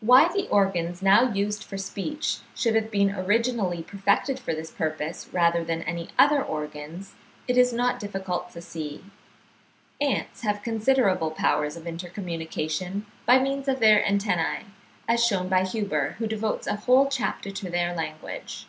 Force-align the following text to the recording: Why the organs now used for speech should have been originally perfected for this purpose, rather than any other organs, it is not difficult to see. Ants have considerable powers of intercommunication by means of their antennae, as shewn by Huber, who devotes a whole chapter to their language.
Why 0.00 0.30
the 0.30 0.46
organs 0.48 1.00
now 1.00 1.32
used 1.32 1.64
for 1.64 1.78
speech 1.78 2.40
should 2.54 2.74
have 2.74 2.90
been 2.90 3.10
originally 3.14 3.82
perfected 3.82 4.38
for 4.38 4.52
this 4.52 4.70
purpose, 4.70 5.30
rather 5.32 5.64
than 5.64 5.82
any 5.84 6.08
other 6.18 6.42
organs, 6.44 7.14
it 7.48 7.56
is 7.56 7.72
not 7.72 7.98
difficult 7.98 8.50
to 8.50 8.60
see. 8.60 9.02
Ants 9.98 10.42
have 10.42 10.62
considerable 10.62 11.30
powers 11.30 11.74
of 11.74 11.86
intercommunication 11.86 13.06
by 13.24 13.38
means 13.38 13.66
of 13.66 13.80
their 13.80 14.04
antennae, 14.04 14.66
as 15.08 15.24
shewn 15.24 15.48
by 15.48 15.64
Huber, 15.64 16.16
who 16.18 16.26
devotes 16.26 16.66
a 16.66 16.76
whole 16.76 17.08
chapter 17.08 17.50
to 17.50 17.70
their 17.70 17.94
language. 17.94 18.66